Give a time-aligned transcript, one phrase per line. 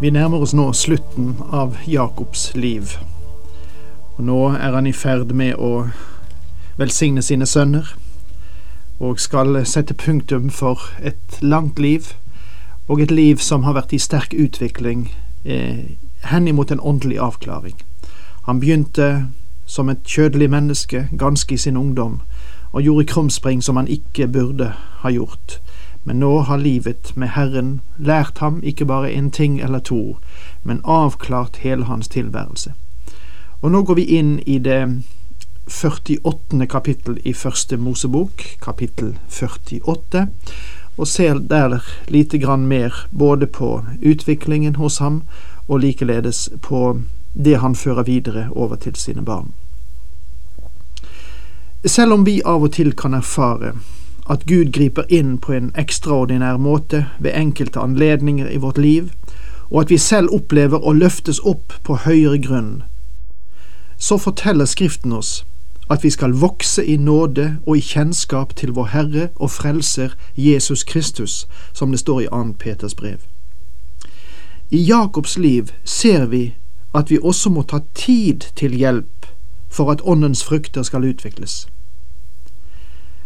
[0.00, 2.92] Vi nærmer oss nå slutten av Jakobs liv.
[4.14, 5.88] Og nå er han i ferd med å
[6.78, 7.88] velsigne sine sønner,
[9.02, 12.12] og skal sette punktum for et langt liv,
[12.86, 15.08] og et liv som har vært i sterk utvikling
[15.42, 15.98] eh,
[16.30, 17.74] henimot en åndelig avklaring.
[18.46, 19.26] Han begynte
[19.66, 22.20] som et kjødelig menneske ganske i sin ungdom,
[22.70, 24.70] og gjorde krumspring som han ikke burde
[25.02, 25.58] ha gjort
[26.08, 30.16] men nå har livet med Herren lært ham ikke bare en ting eller to,
[30.64, 32.72] men avklart hele hans tilværelse.
[33.60, 34.80] Og nå går vi inn i det
[35.68, 36.64] 48.
[36.72, 40.24] kapittel i Første Mosebok, kapittel 48,
[40.96, 41.76] og ser der
[42.08, 45.22] lite grann mer både på utviklingen hos ham
[45.68, 47.02] og likeledes på
[47.36, 49.52] det han fører videre over til sine barn.
[51.84, 53.76] Selv om vi av og til kan erfare
[54.28, 59.10] at Gud griper inn på en ekstraordinær måte ved enkelte anledninger i vårt liv,
[59.70, 62.82] og at vi selv opplever å løftes opp på høyere grunn,
[63.96, 65.44] så forteller Skriften oss
[65.90, 70.84] at vi skal vokse i nåde og i kjennskap til vår Herre og Frelser Jesus
[70.84, 72.52] Kristus, som det står i 2.
[72.58, 73.18] Peters brev.
[74.70, 76.54] I Jakobs liv ser vi
[76.94, 79.26] at vi også må ta tid til hjelp
[79.68, 81.66] for at åndens frukter skal utvikles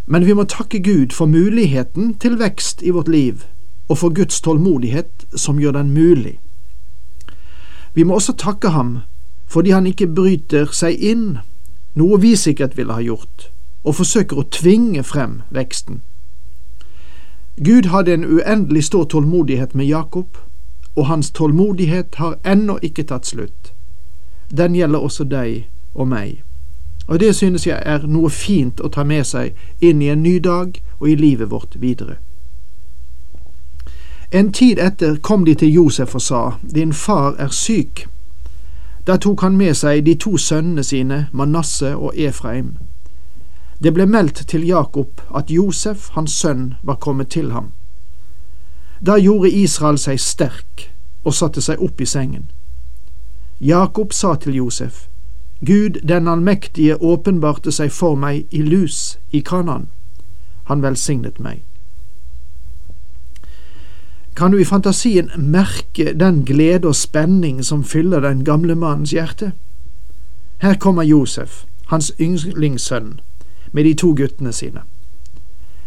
[0.06, 3.44] men vi må takke Gud for muligheten til vekst i vårt liv,
[3.88, 6.38] og for Guds tålmodighet som gjør den mulig.
[7.94, 8.98] Vi må også takke ham
[9.52, 11.38] fordi han ikke bryter seg inn,
[11.94, 13.50] noe vi sikkert ville ha gjort,
[13.84, 16.00] og forsøker å tvinge frem veksten.
[17.60, 20.38] Gud hadde en uendelig stor tålmodighet med Jakob,
[20.96, 23.74] og hans tålmodighet har ennå ikke tatt slutt.
[24.48, 26.40] Den gjelder også deg og meg.
[27.06, 30.38] Og det synes jeg er noe fint å ta med seg inn i en ny
[30.38, 32.16] dag og i livet vårt videre.
[34.32, 36.42] En tid etter kom de til Josef og sa,
[36.74, 38.06] Din far er syk.
[39.06, 42.78] Da tok han med seg de to sønnene sine, Manasse og Efraim.
[43.82, 47.72] Det ble meldt til Jakob at Josef, hans sønn, var kommet til ham.
[49.06, 50.88] Da gjorde Israel seg sterk
[51.24, 52.50] og satte seg opp i sengen.
[53.60, 55.08] Jakob sa til Josef,
[55.66, 59.86] Gud den allmektige åpenbarte seg for meg i lus i Kanan.
[60.66, 61.62] Han velsignet meg.
[64.36, 69.52] Kan du i fantasien merke den glede og spenning som fyller den gamle mannens hjerte?
[70.62, 73.20] Her kommer Josef, hans yndlingssønn,
[73.72, 74.82] med de to guttene sine.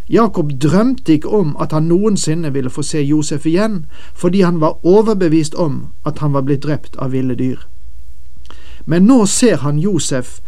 [0.09, 4.85] Jakob drømte ikke om at han noensinne ville få se Josef igjen, fordi han var
[4.85, 7.66] overbevist om at han var blitt drept av ville dyr.
[8.85, 10.40] Men nå ser han Josef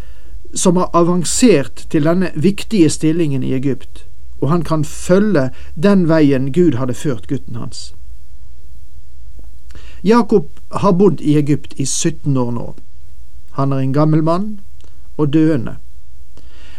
[0.53, 4.05] som har avansert til denne viktige stillingen i Egypt,
[4.41, 7.93] og han kan følge den veien Gud hadde ført gutten hans.
[10.03, 12.75] Jakob har bodd i Egypt i 17 år nå.
[13.57, 14.59] Han er en gammel mann
[15.17, 15.75] og døende,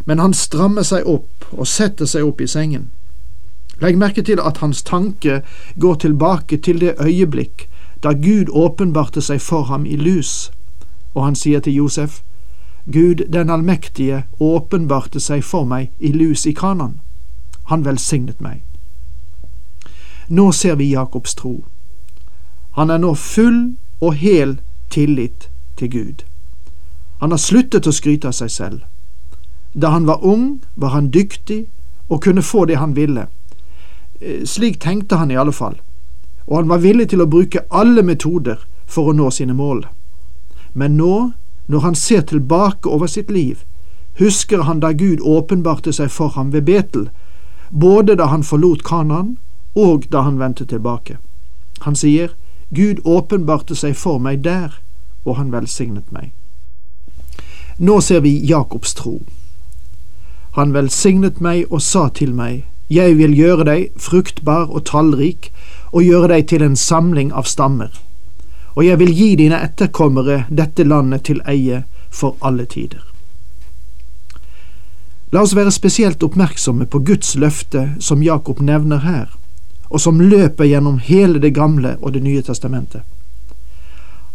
[0.04, 2.90] men han strammer seg opp og setter seg opp i sengen.
[3.82, 5.42] Legg merke til at hans tanke
[5.76, 7.69] går tilbake til det øyeblikk
[8.02, 10.50] da Gud åpenbarte seg for ham i lus
[11.14, 12.22] og han sier til Josef,
[12.93, 17.00] Gud den allmektige åpenbarte seg for meg i lus i Kanan.
[17.69, 18.62] Han velsignet meg.
[20.28, 21.64] Nå ser vi Jakobs tro.
[22.76, 24.58] Han er nå full og hel
[24.90, 26.25] tillit til Gud.
[27.20, 28.81] Han har sluttet å skryte av seg selv.
[29.75, 31.66] Da han var ung, var han dyktig
[32.08, 33.26] og kunne få det han ville.
[34.20, 35.76] Eh, slik tenkte han i alle fall,
[36.46, 39.84] og han var villig til å bruke alle metoder for å nå sine mål.
[40.73, 41.31] Men nå,
[41.67, 43.56] når han ser tilbake over sitt liv,
[44.19, 47.09] husker han da Gud åpenbarte seg for ham ved Betel,
[47.70, 49.37] både da han forlot Kanan
[49.76, 51.19] og da han vendte tilbake.
[51.81, 52.32] Han sier,
[52.75, 54.81] Gud åpenbarte seg for meg der,
[55.25, 56.32] og han velsignet meg.
[57.79, 59.20] Nå ser vi Jakobs tro.
[60.56, 65.53] Han velsignet meg og sa til meg, Jeg vil gjøre deg fruktbar og tallrik,
[65.93, 67.93] og gjøre deg til en samling av stammer
[68.78, 71.80] og jeg vil gi dine etterkommere dette landet til eie
[72.14, 73.02] for alle tider.
[75.34, 79.26] La oss være spesielt oppmerksomme på Guds løfte som Jakob nevner her,
[79.90, 83.02] og som løper gjennom hele Det gamle og Det nye testamentet.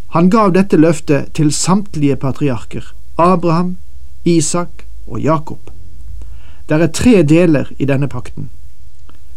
[0.09, 3.77] Han gav dette løftet til samtlige patriarker, Abraham,
[4.25, 5.71] Isak og Jakob.
[6.69, 8.49] Det er tre deler i denne pakten.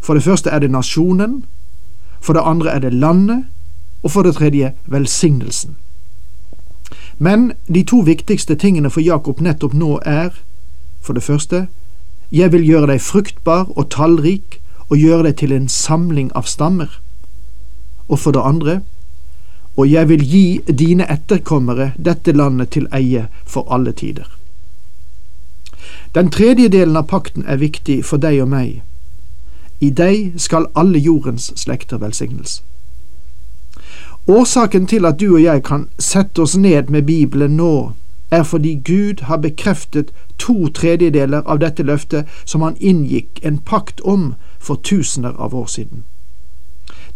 [0.01, 1.45] For det første er det nasjonen,
[2.21, 3.45] for det andre er det landet,
[4.07, 5.75] og for det tredje velsignelsen.
[7.19, 10.31] Men de to viktigste tingene for Jakob nettopp nå er
[11.03, 11.67] for det første
[12.31, 17.01] jeg vil gjøre deg fruktbar og tallrik og gjøre deg til en samling av stammer.
[18.07, 18.77] Og for det andre
[19.77, 24.31] og jeg vil gi dine etterkommere dette landet til eie for alle tider.
[26.15, 28.79] Den tredje delen av pakten er viktig for deg og meg.
[29.81, 32.63] I deg skal alle jordens slekter velsignes.
[34.29, 37.93] Årsaken til at du og jeg kan sette oss ned med Bibelen nå,
[38.31, 44.01] er fordi Gud har bekreftet to tredjedeler av dette løftet som han inngikk en pakt
[44.01, 46.05] om for tusener av år siden.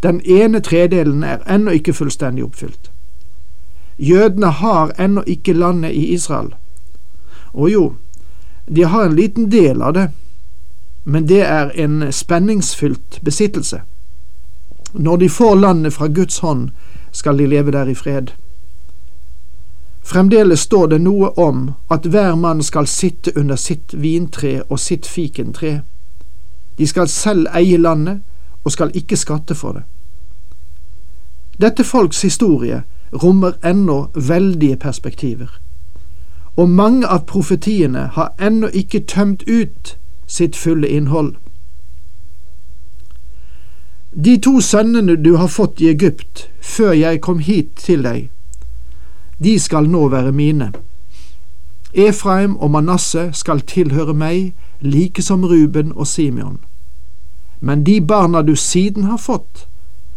[0.02, 2.90] Den ene tredelen er ennå ikke fullstendig oppfylt.
[3.98, 6.54] Jødene har ennå ikke landet i Israel.
[7.52, 7.94] Og jo,
[8.76, 10.08] de har en liten del av det,
[11.04, 13.80] men det er en spenningsfylt besittelse.
[14.92, 16.70] Når de får landet fra Guds hånd,
[17.12, 18.32] skal de leve der i fred.
[20.02, 25.06] Fremdeles står det noe om at hver mann skal sitte under sitt vintre og sitt
[25.06, 25.82] fikentre.
[26.78, 28.22] De skal selv eie landet
[28.64, 29.82] og skal ikke skatte for det.
[31.60, 32.82] Dette folks historie
[33.22, 35.60] rommer ennå veldige perspektiver,
[36.56, 39.96] og mange av profetiene har ennå ikke tømt ut
[40.26, 41.34] sitt fulle innhold.
[44.24, 46.48] De to sønnene du har fått i Egypt
[46.80, 48.30] før jeg kom hit til deg,
[49.44, 50.70] de skal nå være mine.
[51.92, 56.56] Efraim og Manasseh skal tilhøre meg, like som Ruben og Simeon.
[57.60, 59.66] Men de barna du siden har fått,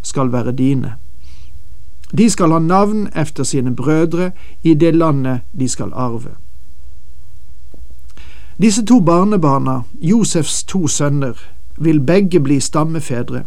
[0.01, 0.93] skal være dine.
[2.17, 4.31] De skal ha navn efter sine brødre
[4.63, 6.37] i det landet de skal arve.
[8.61, 11.33] Disse to barnebarna, Josefs to sønner,
[11.77, 13.43] vil begge bli stammefedre.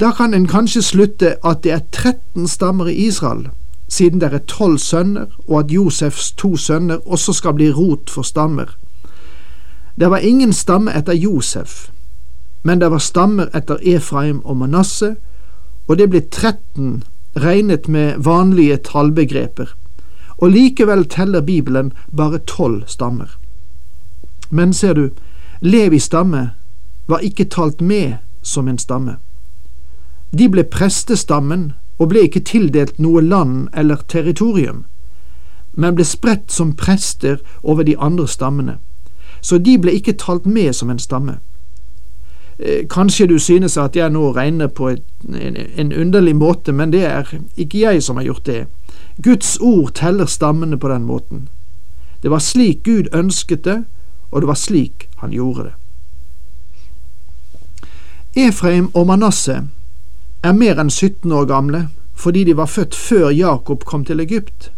[0.00, 3.48] Da kan en kanskje slutte at det er 13 stammer i Israel,
[3.88, 8.22] siden det er tolv sønner, og at Josefs to sønner også skal bli rot for
[8.22, 8.76] stammer.
[10.00, 11.90] Det var ingen stamme etter Josef,
[12.62, 15.14] men det var stammer etter Efraim og Manasseh,
[15.88, 17.02] og det ble 13
[17.36, 19.74] regnet med vanlige tallbegreper,
[20.38, 23.38] og likevel teller Bibelen bare tolv stammer.
[24.50, 25.10] Men ser du,
[25.60, 26.50] Levi stamme
[27.06, 28.12] var ikke talt med
[28.42, 29.16] som en stamme.
[30.30, 34.84] De ble prestestammen og ble ikke tildelt noe land eller territorium,
[35.72, 38.78] men ble spredt som prester over de andre stammene,
[39.40, 41.38] så de ble ikke talt med som en stamme.
[42.58, 47.30] Eh, kanskje du synes at jeg nå regner på en, underlig måte, men det er
[47.56, 48.66] ikke jeg som har gjort det.
[49.22, 51.48] Guds ord teller stammene på den måten.
[52.22, 53.84] Det var slik Gud ønsket det,
[54.30, 55.74] og det var slik han gjorde det.
[58.36, 59.62] Efraim og Manasseh
[60.42, 64.72] er mer enn 17 år gamle fordi de var født før Jakob kom til Egypt.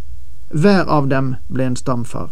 [0.50, 2.28] Hver av dem ble en stamfar.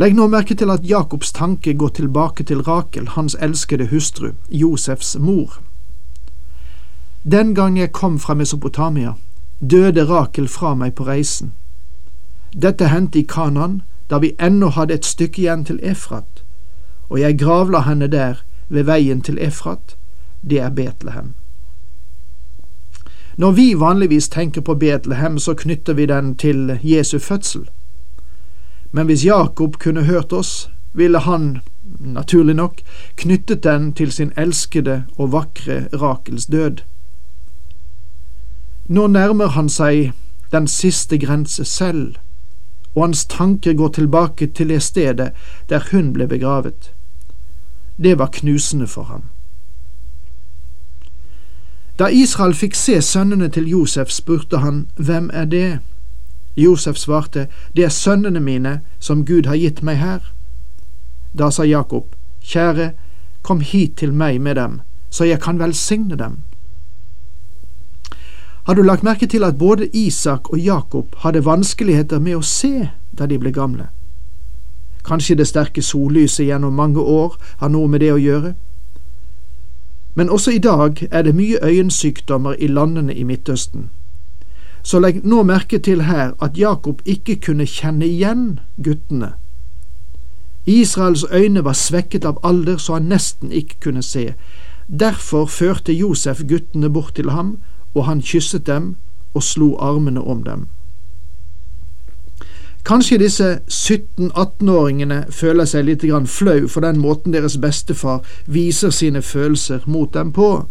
[0.00, 5.16] Legg nå merke til at Jakobs tanke går tilbake til Rakel, hans elskede hustru, Josefs
[5.20, 5.60] mor.
[7.22, 9.12] Den gang jeg kom fra Mesopotamia,
[9.60, 11.52] døde Rakel fra meg på reisen.
[12.62, 16.42] Dette hendte i Kanan, da vi ennå hadde et stykke igjen til Efrat,
[17.08, 19.96] og jeg gravla henne der ved veien til Efrat,
[20.50, 21.34] det er Betlehem.
[23.36, 27.68] Når vi vanligvis tenker på Betlehem, så knytter vi den til Jesu fødsel.
[28.92, 31.58] Men hvis Jakob kunne hørt oss, ville han,
[31.98, 32.80] naturlig nok,
[33.16, 36.84] knyttet den til sin elskede og vakre Rakels død.
[38.88, 40.12] Nå nærmer han seg
[40.52, 42.14] den siste grense selv,
[42.94, 45.32] og hans tanker går tilbake til det stedet
[45.68, 46.92] der hun ble begravet.
[47.96, 49.33] Det var knusende for ham.
[51.98, 55.78] Da Israel fikk se sønnene til Josef, spurte han Hvem er det?
[56.56, 57.46] Josef svarte
[57.76, 60.18] Det er sønnene mine som Gud har gitt meg her.
[61.38, 62.04] Da sa Jakob
[62.42, 62.90] Kjære,
[63.42, 66.42] kom hit til meg med dem, så jeg kan velsigne dem.
[68.66, 72.88] Har du lagt merke til at både Isak og Jakob hadde vanskeligheter med å se
[73.12, 73.86] da de ble gamle?
[75.04, 78.54] Kanskje det sterke sollyset gjennom mange år har noe med det å gjøre?
[80.14, 83.90] Men også i dag er det mye øyensykdommer i landene i Midtøsten.
[84.82, 89.32] Så legg nå merke til her at Jakob ikke kunne kjenne igjen guttene.
[90.66, 94.34] Israels øyne var svekket av alder så han nesten ikke kunne se.
[95.00, 97.58] Derfor førte Josef guttene bort til ham,
[97.94, 98.96] og han kysset dem
[99.34, 100.66] og slo armene om dem.
[102.84, 109.80] Kanskje disse 17-18-åringene føler seg litt flau for den måten deres bestefar viser sine følelser
[109.86, 110.66] mot dem på.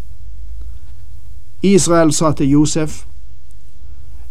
[1.63, 3.05] Israel sa til Josef,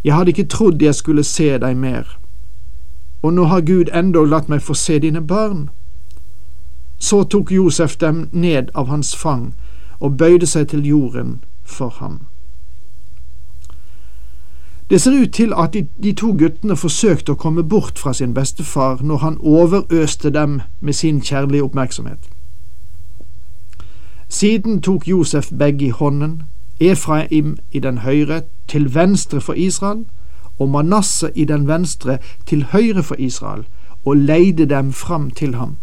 [0.03, 2.19] Jeg hadde ikke trodd jeg skulle se deg mer,
[3.21, 5.69] og nå har Gud endog latt meg få se dine barn.
[6.99, 9.53] Så tok Josef dem ned av hans fang
[9.99, 12.19] og bøyde seg til jorden for ham.
[14.89, 18.33] Det ser ut til at de, de, to guttene forsøkte å komme bort fra sin
[18.33, 22.29] bestefar når han overøste dem med sin kjærlige oppmerksomhet.
[24.29, 26.43] Siden tok Josef begge i hånden,
[26.79, 30.05] Efraim i den høyre til venstre for Israel,
[30.59, 33.63] og Manasseh i den venstre til høyre for Israel,
[34.05, 35.77] og leide dem fram til ham.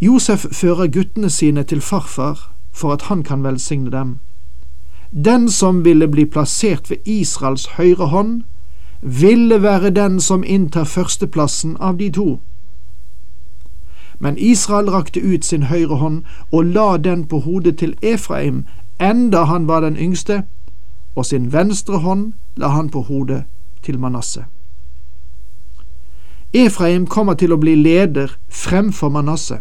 [0.00, 4.18] Josef fører guttene sine til farfar for at han kan velsigne dem.
[5.12, 8.42] Den som ville bli plassert ved Israels høyre hånd,
[9.02, 12.40] ville være den som inntar førsteplassen av de to.
[14.18, 18.64] Men Israel rakte ut sin høyre hånd og la den på hodet til Efraim,
[19.00, 20.42] enda han var den yngste,
[21.16, 23.42] og sin venstre hånd la han på hodet
[23.82, 24.44] til Manasseh.
[26.52, 29.60] Efraim kommer til å bli leder fremfor Manasseh.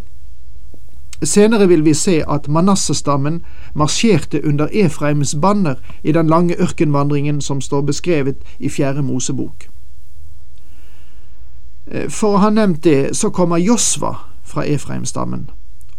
[1.23, 3.41] Senere vil vi se at Manassestammen
[3.73, 9.69] marsjerte under Efraims banner i den lange ørkenvandringen som står beskrevet i Fjerde Mosebok.
[11.87, 15.49] Eh, for å ha nevnt det, så kommer Josva fra Efraimstammen,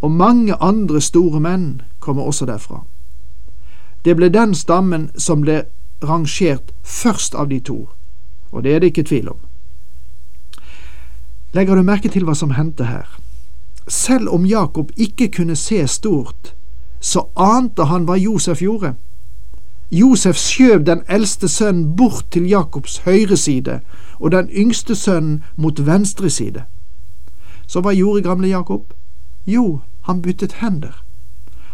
[0.00, 2.82] og mange andre store menn kommer også derfra.
[4.04, 5.62] Det ble den stammen som ble
[6.02, 7.88] rangert først av de to,
[8.50, 9.38] og det er det ikke tvil om.
[11.54, 13.21] Legger du merke til hva som hendte her?
[13.88, 16.54] Selv om Jakob ikke kunne se stort,
[17.00, 18.94] så ante han hva Josef gjorde.
[19.90, 23.80] Josef skjøv den eldste sønnen bort til Jakobs høyre side
[24.20, 26.62] og den yngste sønnen mot venstre side.
[27.66, 28.94] Så hva gjorde gamle Jakob?
[29.46, 31.04] Jo, han byttet hender.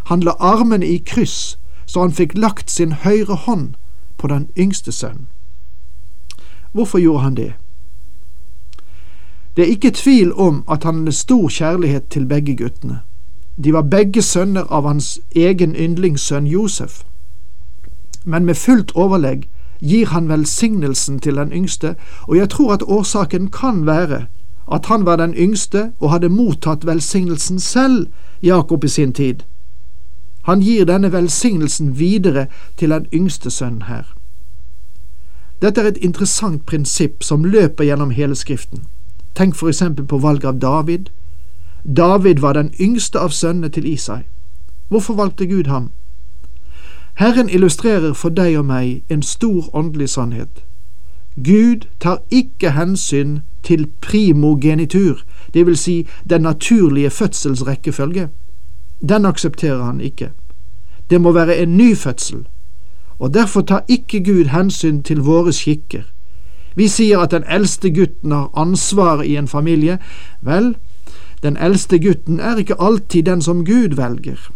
[0.05, 3.73] Han la armene i kryss, så han fikk lagt sin høyre hånd
[4.17, 5.27] på den yngste sønnen.
[6.71, 7.53] Hvorfor gjorde han det?
[9.59, 12.99] Det er ikke tvil om at han hadde stor kjærlighet til begge guttene.
[13.63, 17.01] De var begge sønner av hans egen yndlingssønn Josef.
[18.23, 19.49] Men med fullt overlegg
[19.81, 24.25] gir han velsignelsen til den yngste, og jeg tror at årsaken kan være
[24.71, 28.07] at han var den yngste og hadde mottatt velsignelsen selv,
[28.43, 29.35] Jakob i sin tid.
[30.43, 32.45] Han gir denne velsignelsen videre
[32.77, 34.15] til den yngste sønnen her.
[35.61, 38.85] Dette er et interessant prinsipp som løper gjennom hele Skriften.
[39.39, 41.05] Tenk for eksempel på valget av David.
[41.97, 44.21] David var den yngste av sønnene til Isai.
[44.89, 45.91] Hvorfor valgte Gud ham?
[47.15, 50.59] Herren illustrerer for deg og meg en stor åndelig sannhet.
[51.35, 58.27] Gud tar ikke hensyn til primogenitur, det vil si den naturlige fødselsrekkefølge.
[59.09, 60.31] Den aksepterer han ikke.
[61.09, 62.47] Det må være en ny fødsel,
[63.19, 66.03] og derfor tar ikke Gud hensyn til våre skikker
[66.75, 69.97] vi sier at den eldste gutten har ansvaret i en familie.
[70.41, 70.75] Vel,
[71.43, 74.51] den eldste gutten er ikke alltid den som Gud velger.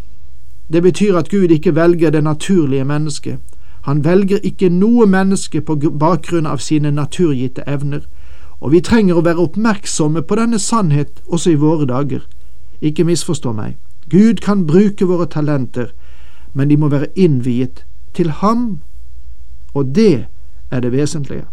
[0.73, 3.37] Det betyr at Gud ikke velger det naturlige mennesket.
[3.83, 8.05] Han velger ikke noe menneske på bakgrunn av sine naturgitte evner,
[8.59, 12.23] og vi trenger å være oppmerksomme på denne sannhet også i våre dager.
[12.81, 13.75] Ikke misforstå meg.
[14.09, 15.91] Gud kan bruke våre talenter,
[16.53, 18.79] men de må være innviet til Ham,
[19.73, 20.25] og det
[20.71, 21.52] er det vesentlige.